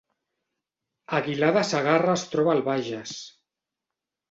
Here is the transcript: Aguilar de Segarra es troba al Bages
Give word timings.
Aguilar 1.17 1.51
de 1.59 1.63
Segarra 1.73 2.15
es 2.21 2.25
troba 2.33 2.55
al 2.57 2.65
Bages 2.73 3.17